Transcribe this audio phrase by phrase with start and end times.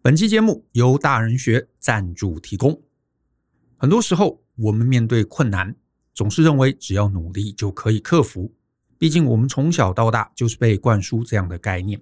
[0.00, 2.80] 本期节目由大人学赞助提供。
[3.76, 5.74] 很多时候，我们面对困难，
[6.14, 8.54] 总是认为只要努力就可以克服。
[8.96, 12.00] 毕竟，我们从小到大就是被灌输这样的概念。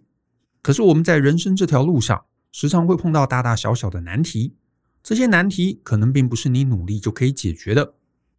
[0.60, 4.54] 可是，我们在人生这条路上，时常会碰到大大小小的难题。
[5.02, 7.94] 这些难题可能并不是你努力就可以解决的，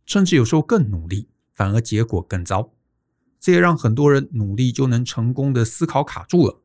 [0.05, 2.71] 甚至有时候更努力，反而结果更糟。
[3.39, 6.61] 这也让很多人努力就能成功的思考卡住了。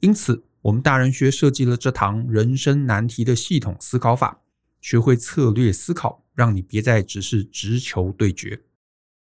[0.00, 4.40] 因此，我们大人学设计了这堂人生难题的系统思考法，
[4.80, 8.62] 学会策略思考，让你别再只是直球对决。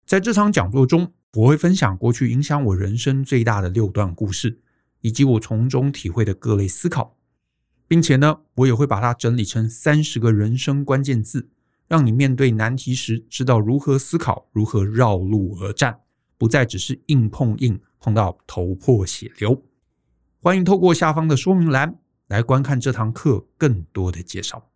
[0.05, 4.59] 在这场讲座中，我会分享过去影响我人生最大的六段故事，
[4.99, 7.17] 以及我从中体会的各类思考，
[7.87, 11.49] 并且呢，我也会把它整理成三十个人生关键字，
[11.87, 16.01] 让你面对难题时知道如何思考，如何绕路而战，
[16.37, 19.63] 不再只是硬碰硬，碰到头破血流。
[20.43, 21.93] 欢迎透过下方的说明栏
[22.25, 24.71] 来观看这堂课更多的介绍。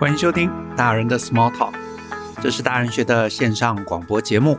[0.00, 1.72] 欢迎收听大人的 Small Talk，
[2.42, 4.58] 这是大人学的线上广播节目。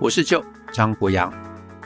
[0.00, 1.32] 我是舅张国洋。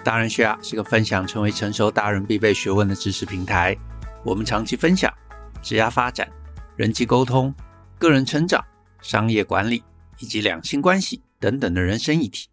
[0.03, 3.77] 大人学啊是个分享成为成熟大人必备学问的知识平台。
[4.25, 5.13] 我们长期分享
[5.61, 6.27] 职业发展、
[6.75, 7.55] 人际沟通、
[7.99, 8.65] 个人成长、
[9.03, 9.85] 商业管理。
[10.21, 12.49] 以及两性关系等等的人生议题，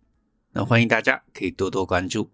[0.54, 2.32] 那欢迎大家可以多多关注。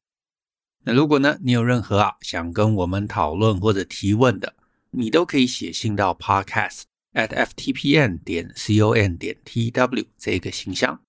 [0.84, 4.56] 那如果呢，你有任何啊想跟我们讨论或者提问的，
[4.90, 6.82] 你都可以写信到 podcast
[7.14, 11.00] at ftpn 点 com 点 tw 这个信箱。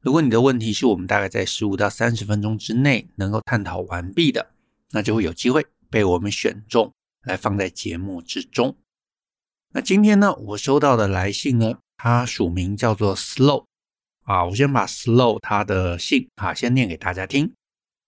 [0.00, 4.50] 如果你的问题是我们大概在十五到三十分钟之内能够探讨完毕的，
[4.90, 8.76] 那就会有机会被我们选中来放在节目之中。
[9.70, 11.78] 那今天呢，我收到的来信呢。
[12.04, 13.66] 他署名叫做 Slow
[14.24, 17.52] 啊，我先把 Slow 他的信啊先念给大家听。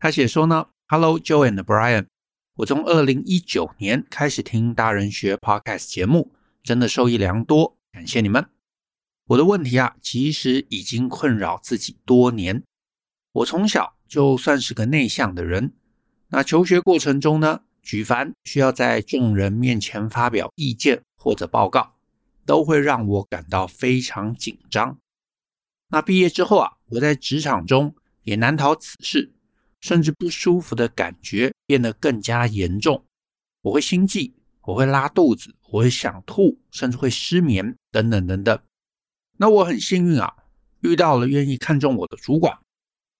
[0.00, 2.06] 他写说呢，Hello Joe and Brian，
[2.56, 6.32] 我从二零一九年开始听大人学 Podcast 节目，
[6.64, 8.44] 真的受益良多，感谢你们。
[9.28, 12.64] 我的问题啊，其实已经困扰自己多年。
[13.30, 15.72] 我从小就算是个内向的人，
[16.30, 21.93] 那求学过程中呢，举凡需要在众人面前发表意见或者报告。
[22.44, 24.98] 都会让我感到非常紧张。
[25.88, 29.32] 那毕业之后啊，我在职场中也难逃此事，
[29.80, 33.04] 甚至不舒服的感觉变得更加严重。
[33.62, 38.58] 我会心悸，我会拉肚子，我会想吐，甚至会失眠，等等等等。
[39.36, 40.34] 那我很幸运啊，
[40.80, 42.58] 遇到了愿意看重我的主管，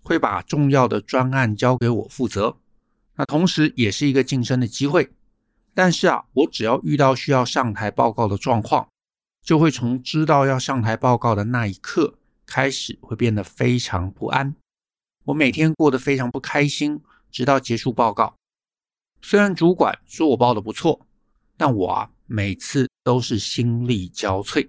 [0.03, 2.59] 会把重要的专案交给我负责。
[3.17, 5.13] 那同时也是一个晋升的机会。
[5.75, 8.89] 但是啊，我只要遇到需要上台报告的状况，
[9.45, 12.15] 就会从知道要上台报告的那一刻
[12.47, 14.57] 开始，会变得非常不安。
[15.27, 18.35] 我每天过得非常不开心，直到结束报告。
[19.21, 21.07] 虽然主管说我报的不错，
[21.59, 24.67] 但我啊每次都是心力交瘁。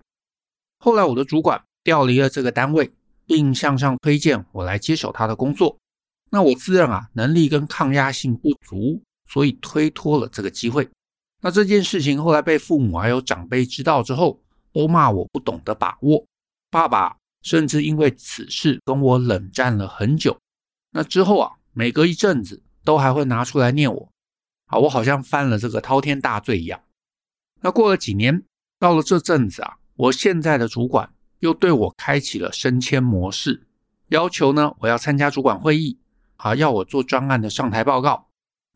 [0.80, 2.92] 后来我的主管调离了这个单位，
[3.25, 5.78] 并向上推荐我来接手他的工作。
[6.31, 10.90] 那我自认啊能力跟抗压性不足，所以推脱了这个机会。
[11.42, 14.42] 那这件事情后来被父母还有长辈知道之后，
[14.75, 16.28] 都骂我不懂得把握，
[16.69, 20.38] 爸爸甚至因为此事跟我冷战了很久。
[20.91, 24.12] 那之后啊，每隔一阵子都还会拿出来念我，
[24.66, 26.84] 啊，我好像犯了这个滔天大罪一样。
[27.62, 28.44] 那过了几年，
[28.78, 33.66] 到了这阵子啊，我现在的主管又对我开启了升迁模式，
[34.09, 35.97] 要求呢我要参加主管会议，
[36.36, 38.28] 啊，要我做专案的上台报告，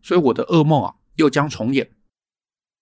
[0.01, 1.91] 所以我的噩梦啊又将重演。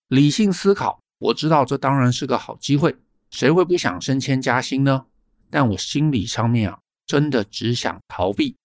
[0.08, 2.96] 理性思考，我知道这当然是个好机会。
[3.30, 5.06] 谁会不想升迁加薪呢？
[5.50, 8.56] 但我心理上面啊，真的只想逃避。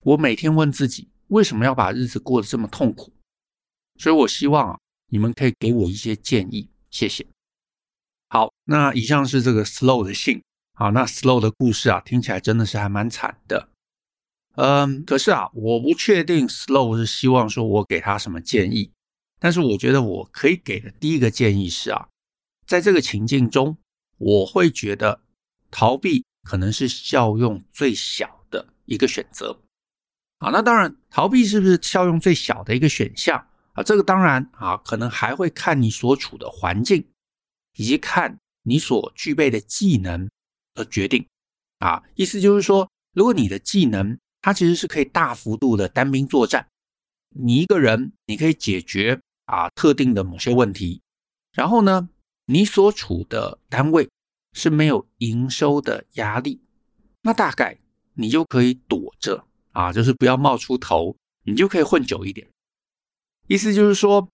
[0.00, 3.12] 我每天问自己，为什么要把日子过得这么痛苦？
[3.98, 4.78] 所以我希望啊，
[5.10, 7.26] 你们可以给我一些建议，谢谢。
[8.28, 10.42] 好，那以上是这个 Slow 的信。
[10.74, 13.68] 好，那 Slow 的故事啊，听起来真的是还蛮惨的。
[14.56, 18.92] 嗯，可是啊，我不确定 Slow 是希望说我给他什么建议，
[19.38, 22.08] 但是我觉得我可以给的第一个建议是啊，
[22.66, 23.76] 在这个情境中。
[24.18, 25.20] 我会觉得
[25.70, 29.60] 逃避可能是效用最小的一个选择。
[30.40, 33.82] 好，那当然，逃避是不是效用最小的一个选项啊？
[33.82, 37.04] 这个当然啊，可能还会看你所处的环境，
[37.76, 40.30] 以及看你所具备的技能
[40.74, 41.26] 而决定。
[41.78, 46.68] 啊，意思就是说，如果你的技能它其实是可以大幅度的单兵作战，
[47.30, 51.02] 你一个人你可以解决啊特定的某些问题，
[51.52, 52.08] 然后呢，
[52.50, 54.08] 你所处的单位
[54.54, 56.62] 是没有营收的压力，
[57.20, 57.76] 那大概
[58.14, 61.14] 你就可以躲着啊，就是不要冒出头，
[61.44, 62.48] 你就可以混久一点。
[63.48, 64.26] 意思就是说，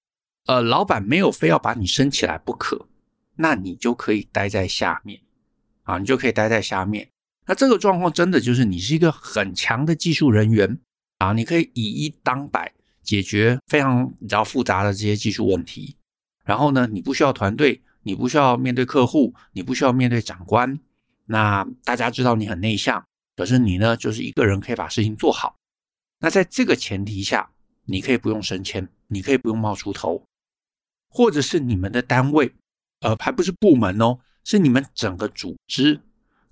[0.47, 2.87] 呃，老板没有非要把你升起来不可，
[3.35, 5.21] 那你就可以待在下面，
[5.83, 7.09] 啊，你就可以待在下面。
[7.47, 10.79] 那这个状况真的就是你是一个很强的技术人员
[11.19, 12.73] 啊，你可以以一当百，
[13.03, 15.97] 解决非常比较复杂的这些技术问题。
[16.45, 20.79] 然后呢，你不需要团队，你不需要面对客户，你不需要面对长官。
[21.27, 23.05] 那大家知道你很内向，
[23.37, 25.57] 可是你呢，就是一个人可以把事情做好。
[26.21, 27.51] 那在这个前提下，
[27.87, 28.89] 你可以不用升迁。
[29.09, 30.25] 你可以不用冒出头，
[31.11, 32.53] 或者是你们的单位，
[33.01, 36.01] 呃，还不是部门哦，是你们整个组织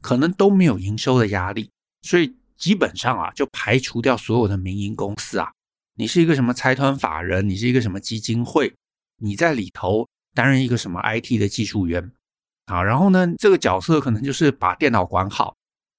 [0.01, 1.71] 可能都没有营收的压力，
[2.03, 5.51] 所以基本上啊，就排除掉所有的民营公司啊。
[5.95, 8.73] 你是一个什么财团法人，你是一个什么基金会，
[9.17, 12.13] 你在里头担任一个什么 IT 的技术员
[12.67, 15.57] 啊，然后呢，这个角色可能就是把电脑管好，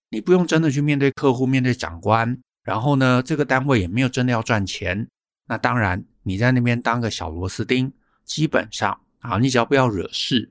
[0.09, 5.07] 你不用真的去面对客户、面对长官，然后呢，这个单位也没有真的要赚钱，
[5.47, 6.05] 那当然。
[6.25, 7.91] 你在那边当个小螺丝钉，
[8.23, 10.49] 基本上啊，你只要不要惹事，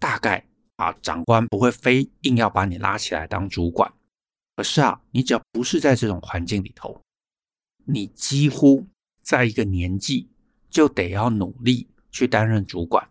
[0.00, 0.44] 大概
[0.74, 3.92] 啊，长官不会非硬要把你拉起来当主管。
[4.56, 7.00] 可是啊，你只要不是在这种环境里头，
[7.84, 8.84] 你几乎
[9.22, 10.28] 在一个年纪
[10.68, 13.08] 就得要努力去担任主管，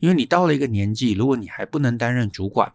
[0.00, 2.74] 因为你到了一个年纪，如果你还不能担任主管，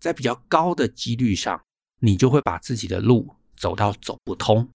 [0.00, 1.62] 在比较高的几率上，
[2.00, 4.68] 你就会把自己的路走到走不通。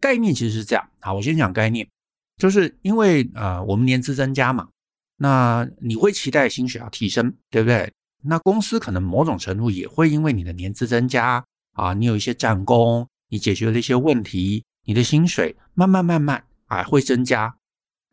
[0.00, 1.88] 概念其实是这样，好，我先讲概念。
[2.36, 4.68] 就是因为呃，我们年资增加嘛，
[5.16, 7.92] 那你会期待薪水要提升，对不对？
[8.22, 17.56] 那公司可能某种程度也会因为你的年资增加啊，你有一些战功，你解决了一些问题，你的薪水慢慢慢慢啊会增加。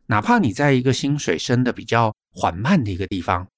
[0.06, 3.48] 哪怕你在一个薪水升得比较缓慢的一个地方，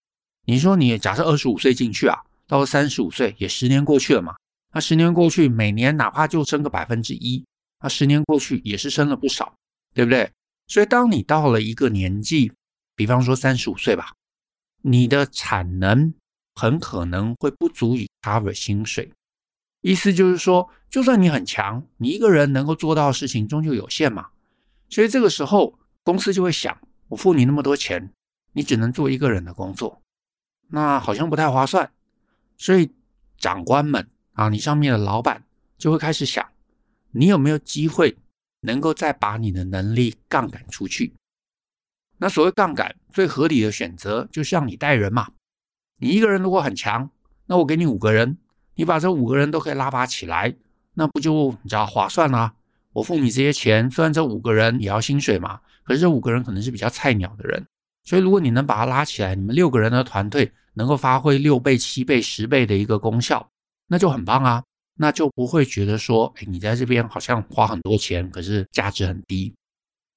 [0.46, 2.16] 你说你假设二十五岁进去啊，
[2.46, 4.36] 到了三十五岁也十年过去了嘛，
[4.72, 7.44] 那十年过去，每年哪怕就升个百分之一，
[7.82, 9.52] 那十年过去也是升了不少，
[9.92, 10.30] 对不对？
[10.68, 12.52] 所以，当你到了一个年纪，
[12.94, 14.12] 比方说三十五岁吧，
[14.82, 16.14] 你的产能
[16.54, 19.10] 很可能会不足以 cover 薪水。
[19.80, 24.28] 意思就是说，就算你很强，你一个人能够做到的事情终究有限嘛。
[24.88, 26.78] 所以这个时候，公司就会想：
[27.08, 28.12] 我付你那么多钱，
[28.52, 30.00] 你只能做一个人的工作，
[30.68, 31.90] 那好像不太划算。
[32.56, 32.90] 所以，
[33.36, 35.44] 长官们啊，你上面的老板
[35.76, 36.46] 就会开始想：
[37.12, 38.16] 你有没有机会？
[38.62, 41.14] 能够再把你的能力杠杆出去，
[42.16, 45.28] 那所谓杠杆最合理的选择就是让你带人嘛。
[45.98, 47.08] 你一个人如果很强，
[47.46, 48.36] 那我给你五个人，
[48.74, 50.56] 你把这五个人都可以拉拔起来，
[50.94, 52.52] 那不就你知道划算啦？
[52.94, 57.64] 我付你这些钱，虽然这五个人也要薪水嘛，可是这五个人可能是比较菜鸟的人，
[58.08, 63.46] 所以如果你能把他拉起来，你们六个人的团队能够发挥六倍、七倍、十倍的一个功效，
[63.86, 64.64] 那就很棒啊。
[64.94, 69.54] 那就不会觉得说，哎，你在这边好像花很多钱，可是价值很低。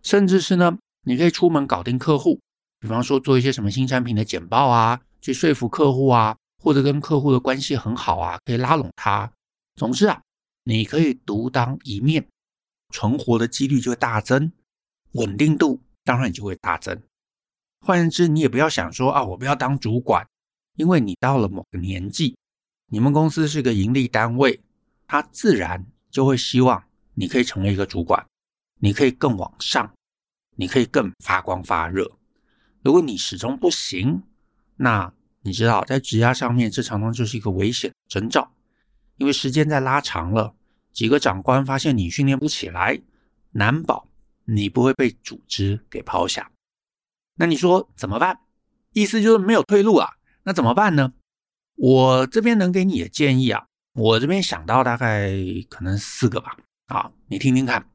[0.03, 2.39] 甚至是呢，你可以出门搞定客户，
[2.79, 9.29] 比方说做一些什么新产品的简报啊，去说服客户啊，或者跟客户的关系很好啊，可以拉拢他。
[9.75, 10.21] 总之啊，
[10.63, 12.25] 你可以独当一面，
[12.93, 14.49] 存活的几率就会大增，
[15.11, 16.97] 稳定度当然就会大增。
[17.81, 20.25] 换言之，你也不要想说啊，我不要当主管，
[20.75, 22.37] 因为你到了某个年纪，
[22.87, 24.61] 你们公司是个盈利单位。
[25.07, 26.81] 他自然就会希望
[27.15, 28.25] 你可以成为一个主管，
[28.79, 29.91] 你可以更往上，
[30.55, 32.09] 你可以更发光发热。
[32.81, 34.23] 如果你始终不行，
[34.77, 38.53] 那你知道在职涯上面，这常常就是一个危险征兆，
[39.17, 40.55] 因为时间在拉长了，
[40.93, 43.01] 几个长官发现你训练不起来，
[43.51, 44.07] 难保
[44.45, 46.49] 你不会被组织给抛下。
[47.41, 48.37] 那你说怎么办？
[48.93, 50.11] 意思就是没有退路啊。
[50.43, 51.13] 那怎么办呢？
[51.75, 53.65] 我这边能给你的建议啊。
[53.93, 55.33] 我这边想到大概
[55.67, 56.55] 可能四个吧，
[56.85, 57.89] 啊，你听听看。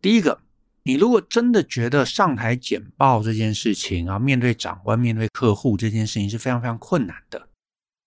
[0.00, 0.40] 第一个，
[0.84, 7.48] 你如果真的觉得上台简报这件事情啊，面对长官、面对客户这件事情是非常非常困难的，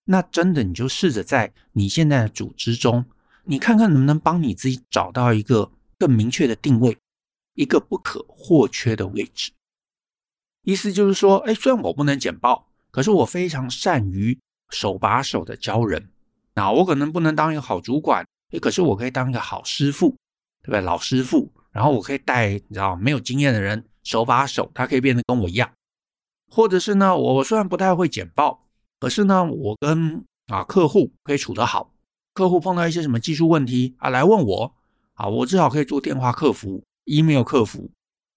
[0.06, 3.04] 那真的你就试着在你现在的组织中，
[3.44, 6.96] 你看看能不能帮你自己找到一个更明确的定位，
[7.52, 9.52] 一个不可或缺的位置。
[10.66, 14.36] 意思就是说，哎，虽然我不能简报，可是我非常善于
[14.70, 16.08] 手把手的教人。
[16.54, 20.08] 那我可能不能当一个好主管，哎可是我可以当一个好师傅，
[20.62, 20.80] 对不对？
[20.80, 25.70] 老师傅，然后我可以带，你知道没有经验的人手把手，他可以变得跟我一样。
[26.50, 28.66] 或者是呢，我虽然不太会简报，
[28.98, 31.92] 可是呢，我跟啊客户可以处得好。
[32.34, 34.74] 客户碰到一些什么技术问题啊，来问我
[35.14, 37.88] 啊，我至少可以做电话客服、email 客服，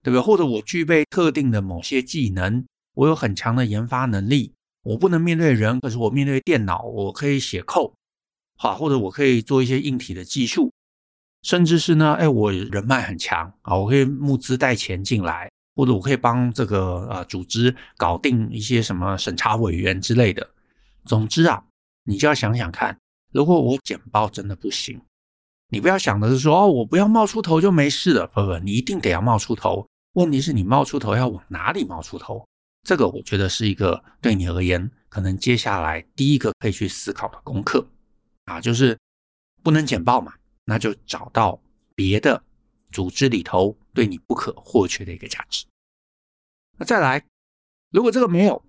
[0.09, 0.21] 对不对？
[0.21, 4.51] 或者我具备特定的某些技能，我有很强的研发能力，
[4.83, 7.93] 我不能面对人，可是我面对电脑，我可以写 code。
[8.57, 10.71] 好，或者我可以做一些硬体的技术，
[11.43, 20.49] 甚至是呢，哎，我人脉很强啊，我可以募资带钱进来，或者我可以帮这个呃组织搞定一些什么审查委员之类的。
[21.05, 21.63] 总之啊，
[22.03, 22.97] 你就要想想看，
[23.31, 24.99] 如果我简报真的不行，
[25.69, 29.87] 你不要想的是说哦，我不要冒出头就没事了，不不，你一定得要冒出头。
[30.13, 32.47] 问题是你冒出头要往哪里冒出头？
[32.83, 37.87] 这个我觉得是一个对你而言，可能接下来第一个可以去思考的功课
[38.45, 38.97] 啊，就是
[39.61, 40.33] 不能简报嘛。
[40.65, 41.59] 那就找到
[41.95, 42.43] 别的
[42.91, 45.65] 组织里头对你不可或缺的一个价值。
[46.77, 47.25] 那再来，
[47.91, 48.63] 如果这个没有，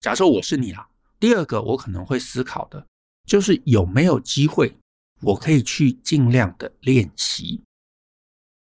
[0.00, 2.86] 假设我是你啊，第二个我可能会思考的
[3.26, 4.76] 就是有没有机会
[5.20, 7.62] 我可以去尽量的练习。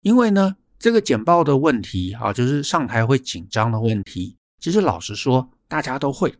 [0.02, 6.35] 因为呢，这个简报的问题啊，就是上台会紧张的问题，其实老实说大家都会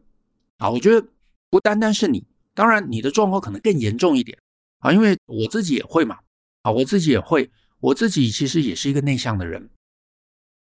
[0.59, 0.71] 啊。
[0.71, 1.07] 我觉得
[1.50, 4.38] 不单单是你，当然你的状况可能更严重一点。
[4.78, 6.18] 啊，因为我自己也会嘛，
[6.62, 9.68] 啊，我自己也会，我自己其实也是一个内向的人。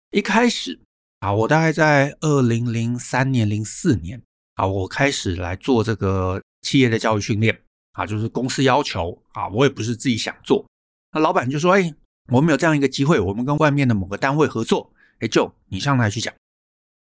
[0.10, 0.80] 一开始
[1.20, 4.20] 啊，我大概在二零零三年、零四年
[4.56, 7.62] 啊，我开始来做这个企业的教育训练
[7.92, 10.66] 啊，就是公司要求啊，我也不是自己想做。
[11.12, 11.94] 那老板就说：“哎，
[12.32, 16.34] 我们有这样一个机会，我们跟外面的某个单位合作，哎，就你上台去讲。”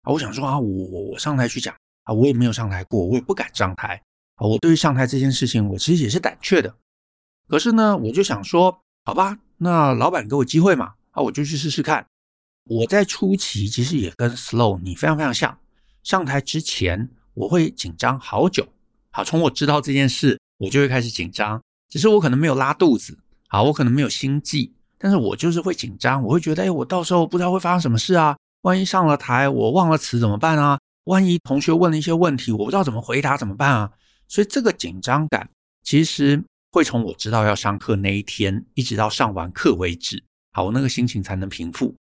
[0.02, 4.00] 啊，我想说啊，我我我上台去讲啊，我也没有上台过，我也不敢上台
[4.36, 6.74] 啊，我对于上台这件事情，我其实也是胆怯的。
[7.48, 12.06] 可是呢，我就想说，好吧，那老板给我机会嘛，啊，我就去试试看。
[12.68, 15.58] 我在初期其实也跟 Slow 你非常非常像，
[16.02, 18.68] 上台之前我会紧张好久。
[19.10, 21.60] 好，从我知道这件事，我就会开始紧张。
[21.88, 23.18] 只是我可能没有拉肚子，
[23.48, 26.22] 好，我可能没有心悸，但是我就是会紧张。
[26.22, 30.78] 我会觉得，哎，我到时候不知道会发生什么事啊，万一上了台我忘了词怎么办啊？
[31.04, 33.90] 万一同学问了一些问题，我不知道怎么回答怎么办啊？
[34.28, 35.48] 所以这个紧张感
[35.82, 36.42] 其实。
[36.72, 40.22] 会从我知道要上课那一天，一直到上完课为止，
[40.52, 41.94] 好，我那个心情才能平复。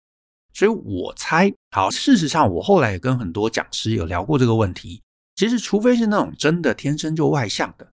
[0.54, 5.02] 所以我猜，好，事实上我后来也跟很多讲师有聊过这个问题。
[5.34, 7.86] 其实，除非是那种真的天生就外向的，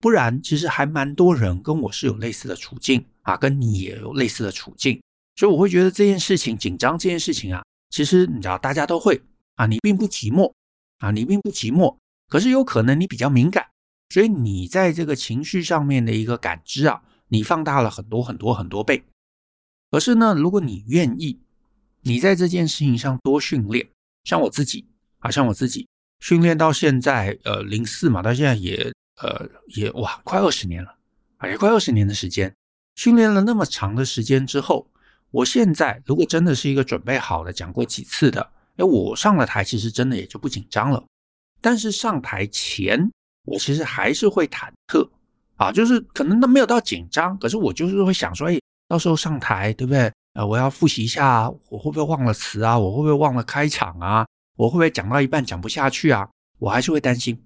[0.00, 5.00] 不然其实还蛮多人跟我是有类似的处境啊，跟你也有类似的处境。
[5.36, 9.20] 所以我会觉得这件事情紧张这件事情啊，其实你知道大家都会
[9.56, 10.52] 啊，你并不寂寞
[10.98, 11.96] 啊，你并不寂寞，
[12.28, 13.66] 可是有可能你比较敏感。
[14.08, 19.04] 所以你在这个情绪上面的一个感知啊，你放大了很多很多很多倍。
[19.90, 21.40] 可是呢，如果你愿意，
[22.02, 23.88] 你在这件事情上多训练，
[24.24, 24.86] 像我自己
[25.18, 25.86] 啊，像我自己
[26.20, 28.92] 训练到现在，呃，零四嘛，到现在也
[29.22, 30.94] 呃也哇，快二十年了，
[31.38, 32.54] 哎，快二十年的时间，
[32.96, 34.86] 训练了那么长的时间之后，
[35.30, 38.40] 我现在如果真的是一个准备好了，讲过几次的，
[38.76, 41.04] 哎，我上了台，其实真的也就不紧张了。
[41.60, 43.10] 但是上台前，
[43.44, 45.08] 我其实还是会忐忑
[45.56, 48.58] 啊，就是可能都没有到紧张，可是我就是会想说，哎，
[48.88, 50.10] 到时候上台，对不对？
[50.34, 52.78] 呃，我要复习一下，我会不会忘了词啊？
[52.78, 54.24] 我会不会忘了开场啊？
[54.56, 56.28] 我会不会讲到一半讲不下去啊？
[56.58, 57.42] 我还是会担心，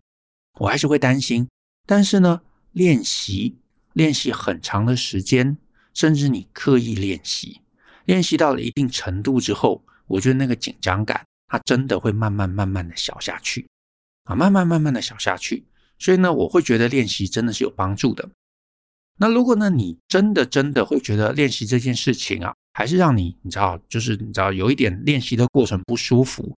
[0.60, 1.48] 我还是会担心。
[1.86, 2.40] 但是呢，
[2.72, 3.56] 练习，
[3.92, 5.58] 练习很长的时间，
[5.92, 7.60] 甚至你刻意练习，
[8.04, 13.66] 练习到了一定程度之后，我觉得那个紧张感，它真的会慢慢慢慢的小下去
[14.24, 15.64] 啊，慢慢慢慢的小下去。
[15.98, 18.28] 所以呢，我会觉得练习真的是有帮助的。
[19.18, 26.56] 那如果呢，你真的真的会觉得练习这件事情啊，还是让你你知道，就是你知道有一点练习的过程不舒服，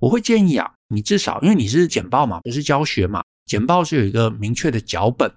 [0.00, 5.32] 我会建议啊，你至少因为你是简报嘛，不是教学嘛，简报是有一个明确的脚本，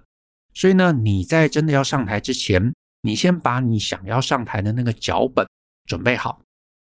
[0.54, 5.44] 所以呢，你在真的要上台之前，你先把你想要上台的那个脚本
[5.86, 6.40] 准备好。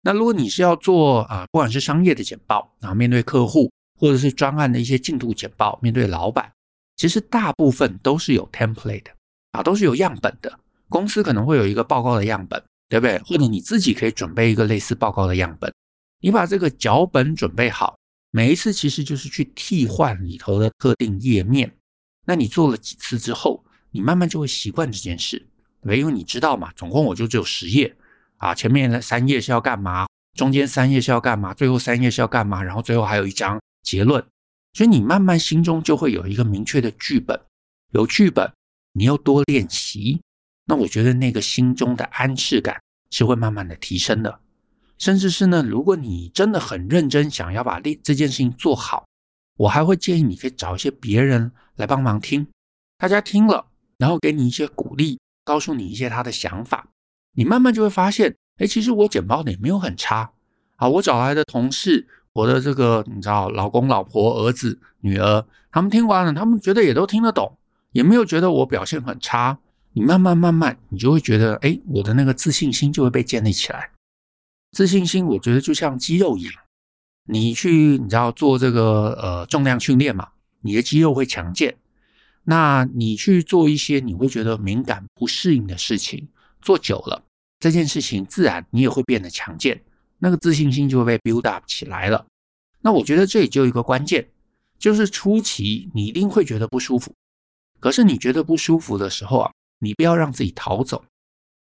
[0.01, 3.71] 那如果你是要做啊，不管是商业的简报啊，面对客户。
[3.95, 6.51] 或者是专案的一些进度简报，面对老板，
[6.97, 9.11] 其实大部分都是有 template 的
[9.51, 10.59] 啊，都是有样本的。
[10.89, 13.17] 公司可能会有一个报告的样本，对不对？
[13.19, 15.71] 或者你自己可以准备一个类似报告的样本。
[16.19, 17.95] 你把这个脚本准备好，
[18.35, 21.77] 每一次其实就是去替换里头的特定页面。
[22.25, 25.99] 那你做了几次之后，你慢慢就会习惯这件事，对不对？
[25.99, 27.95] 因为你知道嘛，总共我就只有十页
[28.37, 33.61] 啊，前面的三页是要干嘛，中间三页是要干嘛，最后三页是要干嘛，然后最后还有一张。
[33.83, 34.25] 结论，
[34.71, 37.37] 所以你慢慢心中就会有一个明确的剧本，
[37.91, 38.49] 有剧本，
[38.93, 40.21] 你又多练习，
[40.65, 44.39] 那我觉得那个心中的安适感是会慢慢的提升的，
[45.03, 49.03] 甚至是呢，如果你真的很认真想要把这这件事情做好，
[49.57, 52.47] 我还会建议你可以找一些别人来帮忙听，
[52.97, 53.65] 大家听了，
[53.97, 56.87] 然后给你一些鼓励，告诉你一些他的想法，
[57.35, 60.31] 你慢慢就会发现，哎，其实我简报的也没有很差，
[60.77, 62.07] 啊，我找来的同事。
[62.31, 67.57] 我的这个你知道，老公、老婆、儿子、女儿，他们听完了，他们觉得也都听得懂，
[67.91, 69.59] 也没有觉得我表现很差。
[69.91, 73.89] 你慢慢慢慢，你就会觉得，哎，我的那个自信心就会被建立起来。
[74.73, 76.53] 自信心，我觉得就像肌肉一样，
[77.25, 80.29] 你去，你知道做这个呃重量训练嘛，
[80.61, 81.77] 你的肌肉会强健。
[82.45, 86.27] 那你去做一些你会觉得敏感不适应的事情，
[86.61, 87.23] 做久了，
[87.59, 89.81] 这件事情自然你也会变得强健，
[90.17, 92.25] 那个自信心就会被 build up 起来了。
[92.81, 94.27] 那我觉得这里就有一个关键，
[94.77, 97.13] 就是初期你一定会觉得不舒服，
[97.79, 101.05] 可是你觉得不舒服的时候啊，你不要让自己逃走，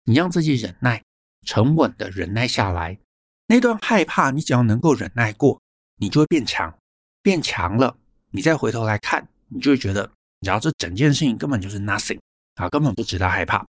[0.04, 1.02] 你让自己忍耐，
[1.46, 2.98] 沉稳的忍耐下来。
[3.46, 5.60] 那段害怕，你只要能够忍耐过，
[5.96, 6.76] 你就会变强，
[7.22, 7.96] 变强了，
[8.30, 12.18] 你再回头来看，你就会觉得，然后这整件事情根本就是 nothing
[12.54, 13.66] 啊，根本不值得害怕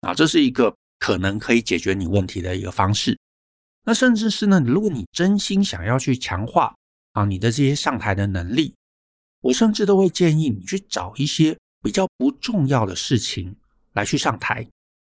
[0.00, 3.18] 啊，这是一个可能可以解决你问题的一个方式。
[3.84, 6.74] 那甚至是呢，如果你真心想要去强化。
[7.14, 8.74] 啊，你的这些上台的能力，
[9.40, 13.54] 我甚至都会建议你去找一些比较不重要的事情
[13.92, 14.66] 来去上台。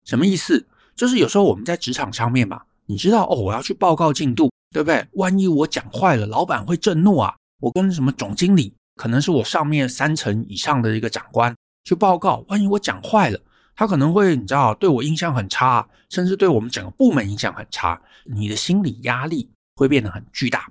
[0.06, 0.66] 什么意思？
[0.96, 5.06] 就是有时候我们在职场上面嘛，你知道哦，我要去报告进度，对不对？
[5.12, 7.34] 万一我讲坏了，老板会震怒啊！
[7.60, 11.54] 我跟什么总经理，可能是我上面三层以上的一个长官
[11.84, 13.40] 去报告，万一我讲坏了，
[13.74, 20.70] 他可能会你知道对我印象很差，甚至对我们整个部门影响很差，你的心理压力会变得很巨大。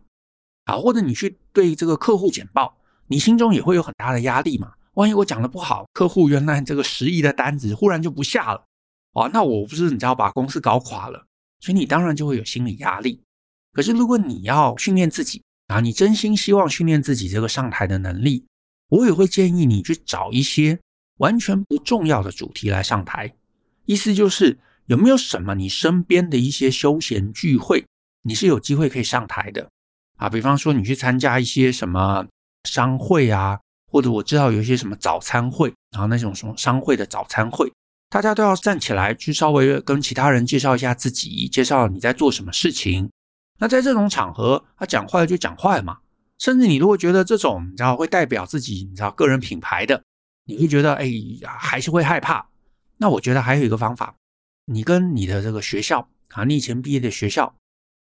[0.66, 4.74] 啊，或者你去对这个客户简报，你心中也会有很大的压力嘛。
[4.94, 8.66] 万一我讲的不好，客户原来这个十亿的单子忽然就不下了，
[9.14, 11.26] 啊，那我不是你知道把公司搞垮了，
[11.60, 13.22] 所以你当然就会有心理压力。
[13.74, 18.46] 可是如果你要训练自己啊，你真心希望训练自己这个上台的能力，
[18.90, 20.80] 我也会建议你去找一些
[21.18, 23.34] 完全不重要的主题来上台。
[23.86, 27.86] 意思就是有没有什么你身边的一些休闲聚会，
[28.24, 29.70] 你是有机会可以上台的。
[30.18, 32.26] 啊，比方说你去参加一些什么
[32.64, 33.60] 商会啊，
[33.92, 37.72] 或者我知道有一些什么早餐会，然后那种什么商会的早餐会，
[38.10, 43.10] 大家都要站起来去稍微跟其他人介绍一下自己，介绍你在做什么事情。
[43.60, 46.00] 那在这种场合，他讲坏就讲坏嘛。
[46.38, 50.02] 甚至你如果觉得这种你知道会代表自己，你知道个人品牌的，
[50.46, 51.06] 你会觉得哎
[51.42, 52.48] 呀还是会害怕。
[52.98, 54.16] 那我觉得还有一个方法，
[54.66, 57.54] 你跟你的这个学校啊，你以前毕业的学校。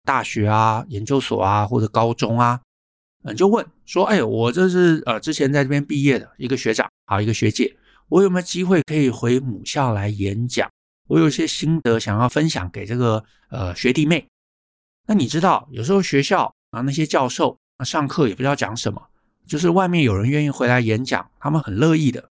[0.08, 2.62] 大学啊，研究所啊，或者高中啊，
[3.24, 7.76] 嗯，就问说，哎，我这是呃之前在这边毕业的一个学长，好一个学姐，
[8.10, 10.70] 我有没有机会可以回母校来演讲？
[11.08, 14.28] 我有些心得想要分享给这个呃学弟妹。
[15.08, 19.02] 那你知道，有时候学校啊那些教授啊上课也不知道讲什么，
[19.46, 22.30] 就是外面有人愿意回来演讲，他们很乐意的，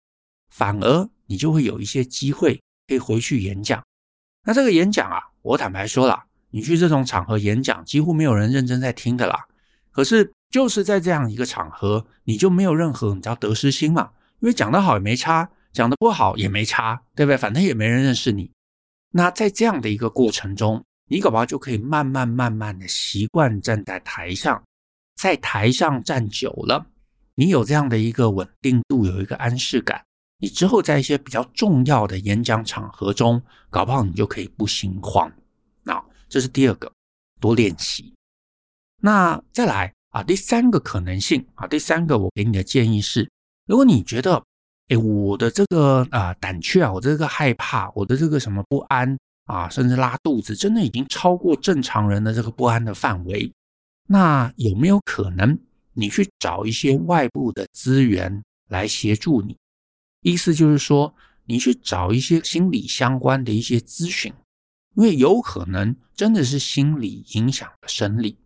[0.50, 3.84] 反而你就会有一些机会可以回去演讲。
[4.44, 6.24] 那这个演讲啊，我坦白说了。
[6.54, 9.46] 你去这种场合演讲，几乎没有人认真在听的啦。
[9.90, 14.12] 可是就是在这样一个场合，你就没有任何你知道得失心嘛？
[14.42, 17.38] 因为讲得好也没差，讲得不好也没差，对不对？
[17.38, 18.52] 反正也没人认识你。
[19.12, 24.64] 那在这样的一个过程中，你搞不好就可以慢慢慢慢的习惯站在台上，
[25.16, 26.86] 在台上站久了，
[27.36, 30.04] 你有这样的一个稳定度，有一个安适感，
[30.40, 35.32] 你之后在一些比较重要的演讲场合中，搞不好你就可以不心慌。
[35.84, 36.92] 那这是第二个，
[37.40, 38.14] 多练习。
[39.02, 43.30] 那再来啊，第三个可能性啊，第三个我给你的建议是，
[43.66, 44.42] 如果你觉得，
[44.92, 53.50] 哎，我的这个啊胆怯啊，我这个害怕，我的这个什么不安啊，甚至拉肚子，真的已经超过正常人的这个不安的范围，
[54.10, 55.58] 那有没有可能
[55.94, 59.56] 你去找一些外部的资源来协助你？
[60.24, 64.34] 意思就是说，你去找一些心理相关的一些咨询。
[64.96, 68.38] 因为有可能真的是心理影响了生理，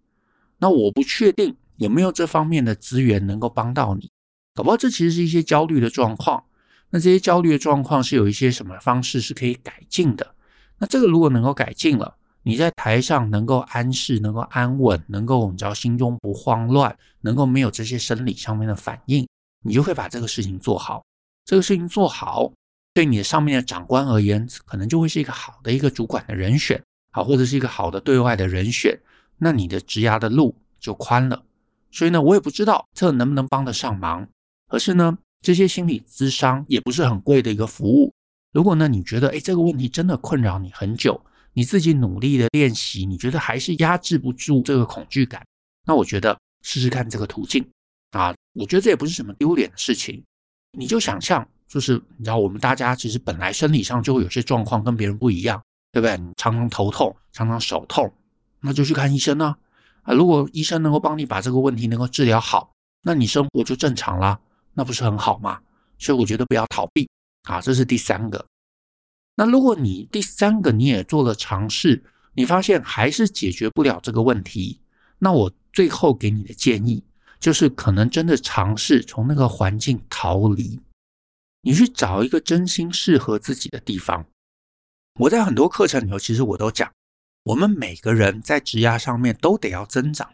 [0.60, 4.12] 那我不确定有没有这方面的资源能够帮到你。
[4.56, 6.46] 搞不好这其实是一些焦虑的状况，
[6.90, 10.34] 那这些焦虑的状况是有一些什么方式是可以改进的。
[10.80, 19.28] 那这个如果能够改进了，你在台上能够安适、能够安稳、能够你知道心中不慌乱，能够没有这些生理上面的反应，
[19.64, 21.04] 你就会把这个事情做好。
[21.44, 22.52] 这个事情做好。
[22.94, 28.98] 对你上面的长官而言，可能就会是一个好的一个主管的人选，好，或者是一个好的对外的人选，
[29.38, 31.44] 那你的职涯的路就宽了。
[31.92, 34.26] 所以呢，我也不知道这能不能帮得上忙。
[34.68, 38.14] 可是呢，这些心理咨商也不是很贵的一个服务。
[38.52, 41.20] 如果呢，你觉得哎，这个问题真的困扰你很久，
[41.54, 45.46] 你自己努力的练习，你觉得还是压制不住这个恐惧感，
[45.86, 47.66] 那我觉得试试看这个途径
[48.12, 50.24] 啊，我觉得这也不是什么丢脸的事情，
[50.78, 51.48] 你就想象。
[51.68, 56.16] 就是你知道，我们大家其实本来生理上就会有些状况跟别人不一样，对不对？
[56.16, 58.14] 你常常头痛，常常手痛，
[58.62, 59.56] 那就去看医生呢。
[60.04, 64.40] 啊，如果医生能够帮你把这个问题能够治疗好，那你生活就正常了，
[64.76, 65.60] 那不是很好吗？
[65.98, 67.10] 所以我觉得不要逃避
[67.44, 68.46] 啊，这是第三个。
[69.36, 74.82] 那如果你第三个你也做了尝试，你发现还是解决不了这个问题，
[75.18, 77.04] 那我最后给你的建议
[77.40, 80.80] 就是，可能真的尝试从那个环境逃离，
[81.62, 84.26] 你去找一个真心适合自己的地方。
[85.20, 86.92] 我在很多课程里头，其实我都讲，
[87.44, 90.34] 我们每个人在职涯上面都得要增长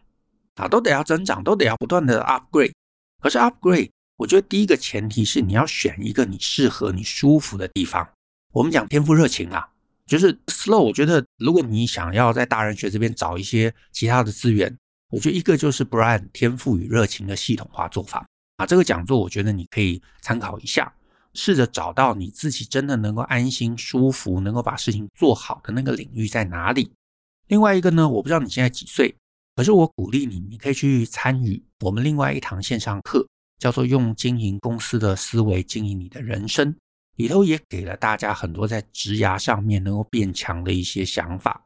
[0.55, 2.73] 啊，都得要增长，都得要不断的 upgrade。
[3.21, 8.07] 可是 upgrade，我觉得第一个前提是你要选一个你适合、你舒服的地方。
[8.53, 9.67] 我们讲天赋热情啊，
[10.05, 10.79] 就是 slow。
[10.79, 14.77] 我觉得如果你想要在大人学这边找一些其他的资源，
[15.09, 18.23] 我觉得一个就是 Brian 天赋与热情的系统化做法
[18.57, 18.65] 啊。
[18.67, 20.93] 这个讲座我觉得你可以参考一下，
[21.33, 26.91] 试着找到你自己真的能够安心、舒服、能够把事情做好的那个领域在哪里。
[27.47, 29.15] 另外一个呢，我不知道你现在几岁，
[29.55, 33.27] 可是我鼓励你，你可以去参与我们另外一堂线上课，
[33.61, 36.75] 叫做“用经营公司的思维经营你的人生”。
[37.17, 41.63] 里头也给了大家很多在职涯上面能够变强的一些想法。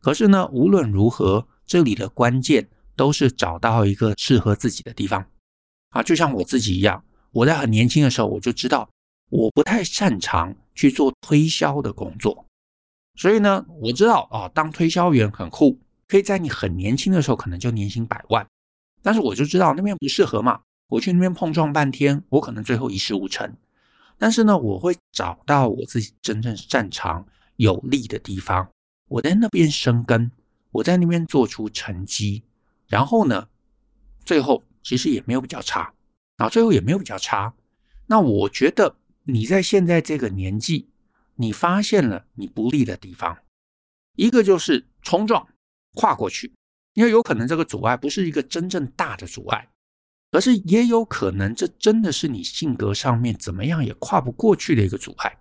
[0.00, 5.26] 可是呢，无论如何，这里的关键都是找到一个适合自己的地方
[5.90, 6.02] 啊。
[6.02, 8.88] 就像我自己一样，我在很年轻的时候我就知道
[9.28, 12.46] 我不太擅长去做推销的工作，
[13.16, 18.46] 所以呢，我知道啊，当推销员很酷，可以在你很年轻的时候可能就年薪百万。
[19.02, 23.56] 但是我就知道那边不适合嘛，我去那边碰撞半天，我可能最后一事无成。
[24.18, 28.70] 但是呢，我会找到我自己真正擅长、有利的地方，
[29.08, 30.30] 我在那边生根，
[30.70, 32.44] 我在那边做出成绩，
[32.86, 33.48] 然后呢，
[34.24, 35.92] 最后其实也没有比较差，
[36.36, 37.54] 啊，最后也没有比较差。
[38.06, 40.88] 那我觉得你在现在这个年纪，
[41.34, 43.38] 你发现了你不利的地方，
[44.14, 45.46] 一个就是冲撞
[45.94, 46.54] 跨过去，
[46.94, 49.68] 因为有可能这个阻碍不是一个真正大的阻碍。
[50.36, 55.34] 可是也有可能，这真的是你性格上面怎么样也跨不过去的一个阻碍。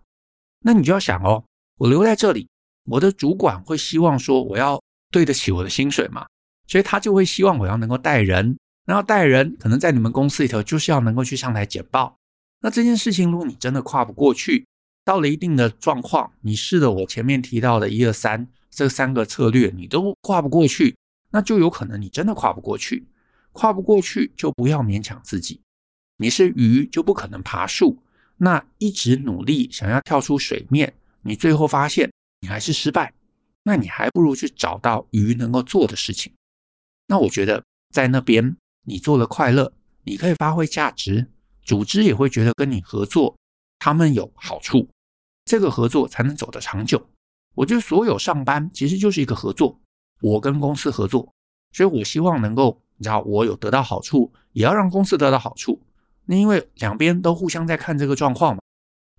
[0.61, 1.43] 那你就要想哦，
[1.77, 2.47] 我留在这里，
[2.85, 4.81] 我的主管会希望说我要
[5.11, 6.25] 对得起我的薪水嘛，
[6.65, 12.15] 所以他就会希望我要能够带人，然后带人可能在你们公司里头就是要能够去上台简报。
[12.61, 14.65] 那这件事情如果你真的跨不过去，
[15.03, 20.95] 到了一定的状况，你试了我前面提到的一二三这三个策略，你都跨不过去，
[21.31, 23.05] 那就有可能你真的跨不过去。
[23.55, 25.61] 跨不过去就不要勉强自己。
[26.17, 28.03] 你是鱼就不可能爬树，
[28.35, 33.13] 那一直努力想要跳出水面，你最后发现你还是失败，
[33.63, 36.33] 那你还不如去找到鱼能够做的事情。
[37.07, 39.71] 那我觉得在那边你做了快乐，
[40.03, 41.31] 你可以发挥价值，
[41.63, 43.37] 组织也会觉得跟你合作，
[43.79, 44.89] 他们有好处，
[45.45, 47.09] 这个合作才能走得长久。
[47.53, 49.79] 我觉得所有上班其实就是一个合作，
[50.19, 51.33] 我跟公司合作，
[51.71, 52.81] 所以我希望能够。
[52.97, 55.81] 你知道我有得到好处，也要让公司得到好处。
[56.25, 58.61] 那因为两边都互相在看这个状况嘛，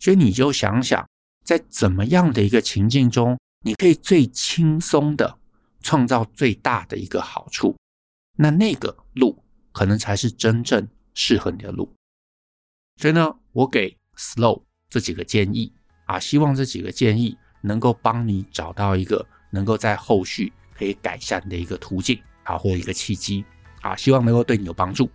[0.00, 1.08] 所以你就想想，
[1.44, 5.38] 在怎么样的一个情境中，你可以最轻松的
[5.80, 7.76] 创造最大的一个好处。
[8.38, 11.92] 那那个路可能才是真正适合你的路。
[13.00, 15.72] 所以呢，我给 Slow 这几个建议
[16.06, 23.44] 啊，希望这几个建议能够帮你找到一个能够在后续可以改善的一个途径啊，或一个契机。
[23.86, 25.08] 啊，希望能够对你有帮助。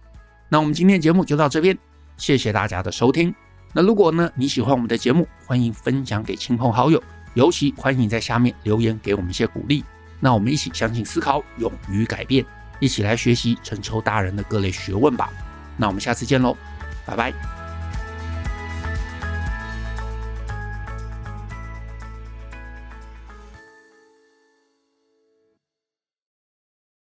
[0.49, 1.77] 那我们今天的节目就到这边，
[2.17, 3.33] 谢谢大家的收听。
[3.73, 7.01] 那如果呢，你喜欢我们的节目，欢迎分享给亲朋好友，
[7.33, 9.83] 尤其欢迎在下面留言给我们一些鼓励。
[10.19, 12.45] 那我们一起相信、思考、勇于改变，
[12.79, 15.29] 一起来学习陈抽大人的各类学问吧。
[15.77, 16.55] 那我们下次见喽，
[17.05, 17.60] 拜拜。